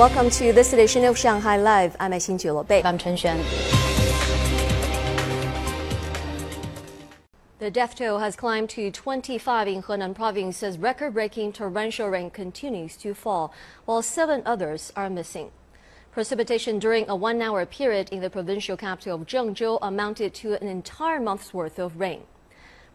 [0.00, 1.94] Welcome to this edition of Shanghai Live.
[2.00, 2.80] I'm Xin Bei.
[2.82, 3.38] I'm Chen Xuan.
[7.58, 12.96] The death toll has climbed to 25 in Henan province as record-breaking torrential rain continues
[12.96, 13.52] to fall,
[13.84, 15.50] while seven others are missing.
[16.12, 21.20] Precipitation during a one-hour period in the provincial capital of Zhengzhou amounted to an entire
[21.20, 22.22] month's worth of rain.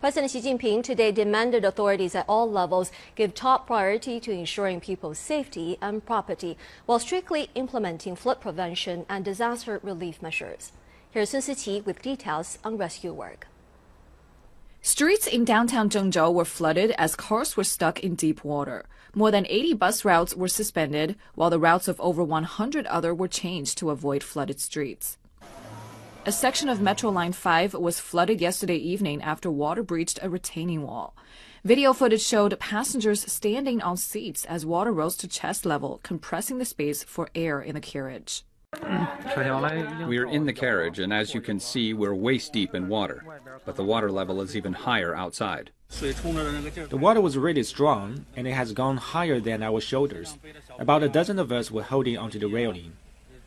[0.06, 5.18] President Xi Jinping today demanded authorities at all levels give top priority to ensuring people's
[5.18, 10.74] safety and property while strictly implementing flood prevention and disaster relief measures.
[11.10, 13.48] Here's Sun Siqi with details on rescue work.
[14.84, 18.86] Streets in downtown Zhengzhou were flooded as cars were stuck in deep water.
[19.16, 23.28] More than 80 bus routes were suspended, while the routes of over 100 other were
[23.28, 25.18] changed to avoid flooded streets.
[26.28, 30.82] A section of Metro Line 5 was flooded yesterday evening after water breached a retaining
[30.82, 31.16] wall.
[31.64, 36.66] Video footage showed passengers standing on seats as water rose to chest level, compressing the
[36.66, 38.44] space for air in the carriage.
[40.08, 43.24] We are in the carriage, and as you can see, we're waist deep in water,
[43.64, 45.70] but the water level is even higher outside.
[46.00, 50.40] The water was really strong, and it has gone higher than our shoulders.
[50.80, 52.94] About a dozen of us were holding onto the railing.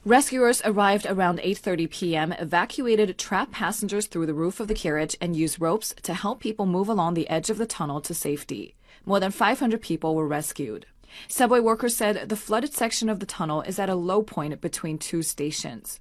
[0.09, 5.37] Rescuers arrived around 8:30 p.m., evacuated trapped passengers through the roof of the carriage and
[5.37, 8.75] used ropes to help people move along the edge of the tunnel to safety.
[9.05, 10.87] More than 500 people were rescued.
[11.29, 14.97] Subway workers said the flooded section of the tunnel is at a low point between
[14.97, 16.01] two stations.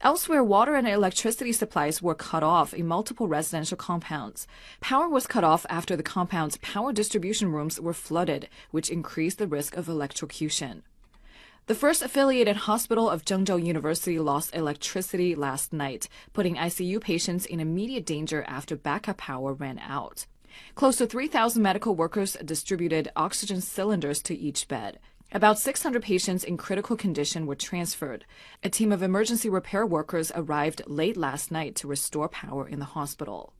[0.00, 4.46] Elsewhere, water and electricity supplies were cut off in multiple residential compounds.
[4.80, 9.48] Power was cut off after the compound's power distribution rooms were flooded, which increased the
[9.48, 10.84] risk of electrocution.
[11.66, 17.58] The first affiliated hospital of Zhengzhou University lost electricity last night, putting ICU patients in
[17.58, 20.26] immediate danger after backup power ran out.
[20.74, 24.98] Close to 3,000 medical workers distributed oxygen cylinders to each bed.
[25.32, 28.26] About 600 patients in critical condition were transferred.
[28.62, 32.84] A team of emergency repair workers arrived late last night to restore power in the
[32.84, 33.54] hospital.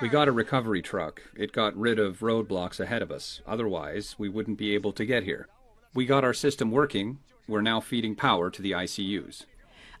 [0.00, 1.20] We got a recovery truck.
[1.36, 3.42] It got rid of roadblocks ahead of us.
[3.44, 5.48] Otherwise, we wouldn't be able to get here.
[5.94, 7.18] We got our system working.
[7.46, 9.44] We're now feeding power to the ICUs.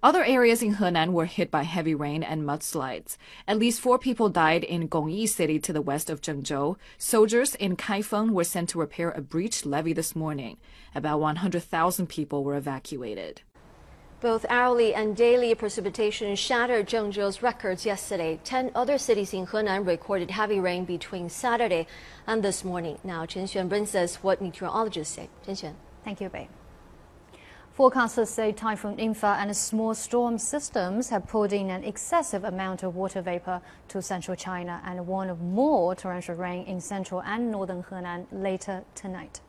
[0.02, 3.16] Other areas in Henan were hit by heavy rain and mudslides.
[3.46, 6.76] At least four people died in Gongyi City to the west of Zhengzhou.
[6.98, 10.58] Soldiers in Kaifeng were sent to repair a breached levee this morning.
[10.96, 13.42] About 100,000 people were evacuated.
[14.20, 18.40] Both hourly and daily precipitation shattered Zhengzhou's records yesterday.
[18.42, 21.86] Ten other cities in Henan recorded heavy rain between Saturday
[22.26, 22.98] and this morning.
[23.04, 25.28] Now, Chen Xuan brings us what meteorologists say.
[25.46, 25.74] Chen Xuan.
[26.04, 26.48] Thank you, Bei.
[27.76, 32.94] Forecasters say Typhoon In-fa and small storm systems have pulled in an excessive amount of
[32.94, 37.82] water vapor to central China and warn of more torrential rain in central and northern
[37.82, 39.40] Henan later tonight.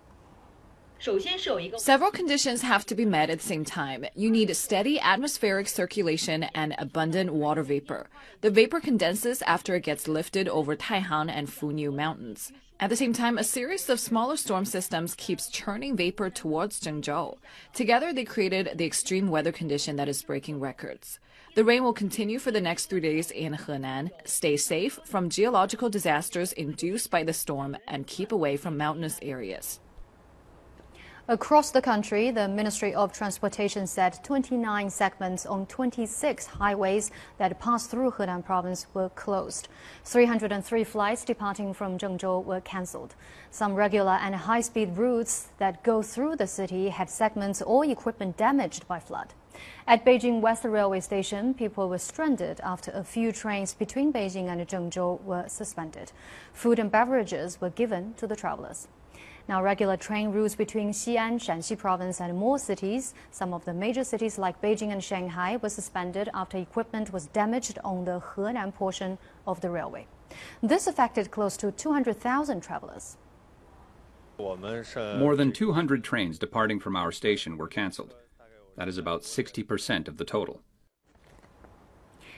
[1.77, 4.05] Several conditions have to be met at the same time.
[4.15, 8.07] You need steady atmospheric circulation and abundant water vapor.
[8.41, 12.51] The vapor condenses after it gets lifted over Taihang and Funiu mountains.
[12.79, 17.37] At the same time, a series of smaller storm systems keeps churning vapor towards Zhengzhou.
[17.73, 21.19] Together, they created the extreme weather condition that is breaking records.
[21.55, 24.11] The rain will continue for the next three days in Henan.
[24.25, 29.79] Stay safe from geological disasters induced by the storm and keep away from mountainous areas.
[31.27, 37.09] Across the country, the Ministry of Transportation said 29 segments on 26 highways
[37.39, 39.67] that pass through Henan province were closed.
[40.03, 43.15] 303 flights departing from Zhengzhou were cancelled.
[43.49, 48.87] Some regular and high-speed routes that go through the city had segments or equipment damaged
[48.87, 49.33] by flood.
[49.87, 54.61] At Beijing West Railway Station, people were stranded after a few trains between Beijing and
[54.67, 56.11] Zhengzhou were suspended.
[56.53, 58.87] Food and beverages were given to the travelers.
[59.47, 64.03] Now, regular train routes between Xi'an, Shaanxi province, and more cities, some of the major
[64.03, 69.19] cities like Beijing and Shanghai, were suspended after equipment was damaged on the Henan portion
[69.45, 70.07] of the railway.
[70.63, 73.17] This affected close to 200,000 travelers.
[74.39, 78.15] More than 200 trains departing from our station were cancelled.
[78.77, 80.61] That is about 60% of the total.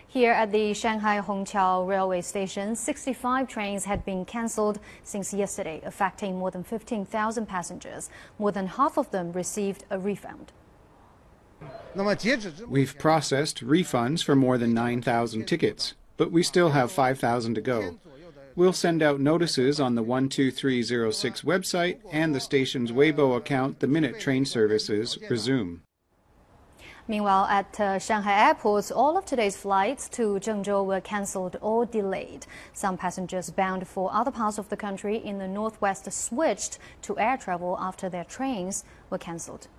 [0.09, 6.39] Here at the Shanghai Hongqiao railway station, 65 trains had been cancelled since yesterday, affecting
[6.39, 8.09] more than 15,000 passengers.
[8.39, 10.53] More than half of them received a refund.
[12.67, 17.99] We've processed refunds for more than 9,000 tickets, but we still have 5,000 to go.
[18.55, 24.19] We'll send out notices on the 12306 website and the station's Weibo account the minute
[24.19, 25.81] train services resume.
[27.09, 32.45] Meanwhile, at uh, Shanghai airports, all of today's flights to Zhengzhou were cancelled or delayed.
[32.73, 37.37] Some passengers bound for other parts of the country in the northwest switched to air
[37.37, 39.69] travel after their trains were cancelled.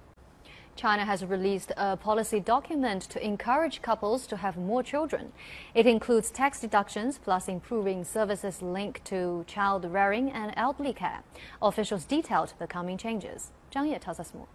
[0.75, 5.32] China has released a policy document to encourage couples to have more children.
[5.74, 11.24] It includes tax deductions plus improving services linked to child rearing and elderly care.
[11.60, 13.50] Officials detailed the coming changes.
[13.70, 14.46] Zhang Ye tells us more.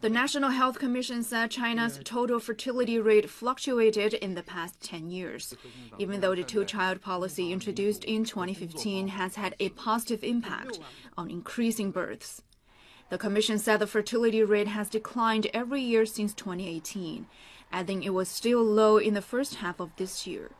[0.00, 5.56] The National Health Commission said China's total fertility rate fluctuated in the past 10 years,
[5.98, 10.78] even though the two child policy introduced in 2015 has had a positive impact
[11.16, 12.42] on increasing births.
[13.10, 17.26] The Commission said the fertility rate has declined every year since 2018,
[17.72, 20.52] adding it was still low in the first half of this year.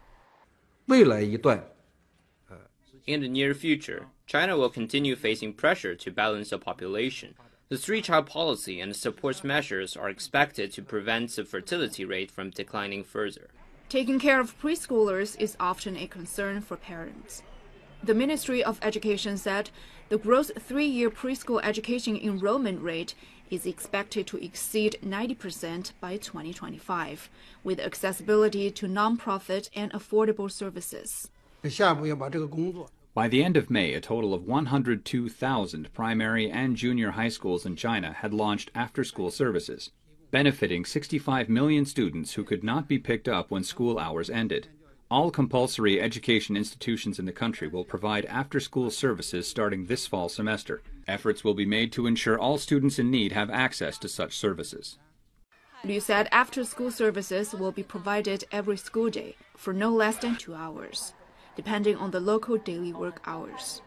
[3.06, 7.34] In the near future, China will continue facing pressure to balance the population.
[7.70, 12.48] The three child policy and support measures are expected to prevent the fertility rate from
[12.48, 13.48] declining further.
[13.90, 17.42] Taking care of preschoolers is often a concern for parents.
[18.02, 19.68] The Ministry of Education said
[20.08, 23.14] the gross three year preschool education enrollment rate
[23.50, 27.28] is expected to exceed 90% by 2025,
[27.64, 31.30] with accessibility to nonprofit and affordable services.
[33.18, 37.74] By the end of May, a total of 102,000 primary and junior high schools in
[37.74, 39.90] China had launched after school services,
[40.30, 44.68] benefiting 65 million students who could not be picked up when school hours ended.
[45.10, 50.28] All compulsory education institutions in the country will provide after school services starting this fall
[50.28, 50.80] semester.
[51.08, 54.96] Efforts will be made to ensure all students in need have access to such services.
[55.82, 60.36] Liu said after school services will be provided every school day for no less than
[60.36, 61.14] two hours,
[61.58, 63.82] depending on the local daily work hours.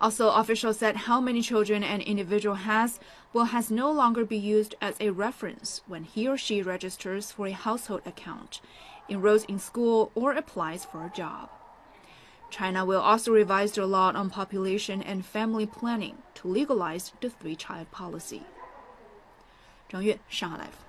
[0.00, 3.00] Also, officials said how many children an individual has
[3.32, 7.48] will has no longer be used as a reference when he or she registers for
[7.48, 8.60] a household account
[9.08, 11.48] enrolls in school, or applies for a job.
[12.50, 17.56] China will also revise the law on population and family planning to legalize the three
[17.56, 18.42] child policy.
[19.90, 20.85] Zhang Yue, Shanghai Live.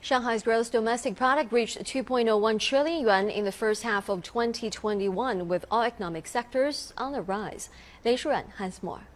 [0.00, 5.64] Shanghai's gross domestic product reached 2.01 trillion yuan in the first half of 2021, with
[5.70, 7.68] all economic sectors on the rise.
[8.04, 9.08] Lei Shuren has more.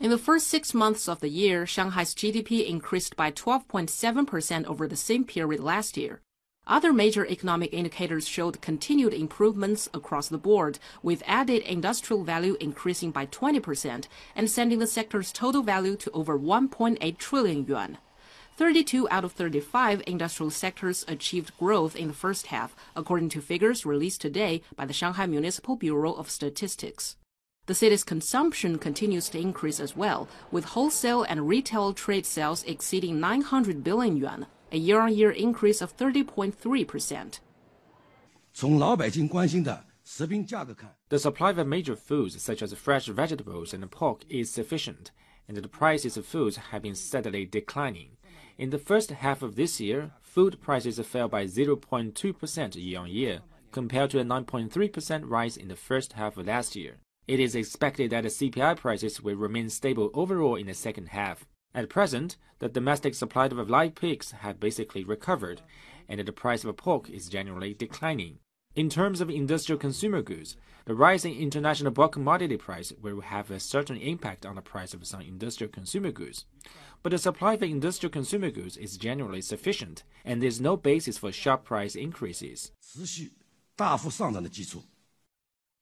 [0.00, 4.96] In the first six months of the year, Shanghai's GDP increased by 12.7% over the
[4.96, 6.20] same period last year.
[6.66, 13.10] Other major economic indicators showed continued improvements across the board, with added industrial value increasing
[13.10, 17.98] by 20% and sending the sector's total value to over 1.8 trillion yuan.
[18.56, 23.84] 32 out of 35 industrial sectors achieved growth in the first half, according to figures
[23.84, 27.16] released today by the Shanghai Municipal Bureau of Statistics.
[27.66, 33.18] The city's consumption continues to increase as well, with wholesale and retail trade sales exceeding
[33.18, 37.40] 900 billion yuan, a year-on-year increase of 30.3%.
[41.08, 45.10] The supply of major foods such as fresh vegetables and pork is sufficient,
[45.48, 48.10] and the prices of foods have been steadily declining.
[48.56, 53.40] In the first half of this year, food prices fell by 0.2% year-on-year,
[53.72, 56.98] compared to a 9.3% rise in the first half of last year.
[57.26, 61.46] It is expected that the CPI prices will remain stable overall in the second half.
[61.74, 65.62] At present, the domestic supply of live pigs has basically recovered,
[66.08, 68.38] and the price of pork is generally declining.
[68.76, 73.48] In terms of industrial consumer goods, the rise in international bulk commodity price will have
[73.48, 76.44] a certain impact on the price of some industrial consumer goods.
[77.04, 81.18] But the supply for industrial consumer goods is generally sufficient, and there is no basis
[81.18, 82.72] for sharp price increases.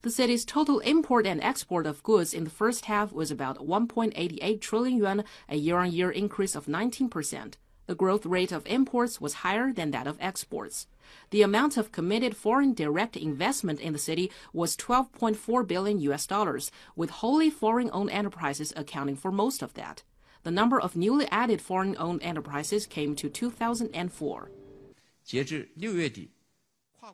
[0.02, 4.60] The city's total import and export of goods in the first half was about 1.88
[4.60, 7.54] trillion yuan, a year-on-year increase of 19%.
[7.86, 10.86] The growth rate of imports was higher than that of exports.
[11.30, 16.70] The amount of committed foreign direct investment in the city was 12.4 billion US dollars,
[16.94, 20.04] with wholly foreign-owned enterprises accounting for most of that.
[20.44, 24.50] The number of newly added foreign-owned enterprises came to 2004.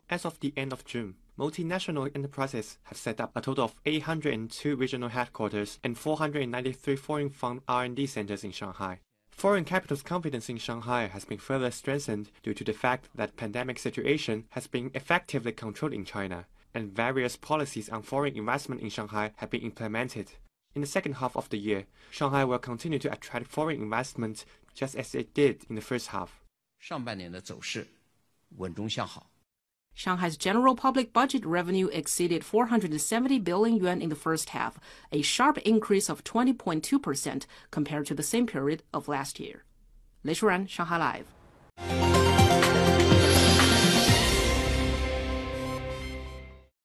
[0.09, 4.75] As of the end of June, multinational enterprises have set up a total of 802
[4.75, 8.99] regional headquarters and 493 foreign fund R&D centers in Shanghai.
[9.38, 13.78] Foreign capital's confidence in Shanghai has been further strengthened due to the fact that pandemic
[13.78, 19.32] situation has been effectively controlled in China, and various policies on foreign investment in Shanghai
[19.36, 20.32] have been implemented.
[20.74, 24.96] In the second half of the year, Shanghai will continue to attract foreign investment just
[24.96, 26.40] as it did in the first half.
[26.78, 27.86] 上半年的走势
[28.56, 29.27] 稳中向好。
[29.99, 34.79] Shanghai's general public budget revenue exceeded 470 billion yuan in the first half,
[35.11, 39.65] a sharp increase of 20.2% compared to the same period of last year.
[40.23, 41.23] Lei Shuren, Shanghai
[41.77, 42.28] Live.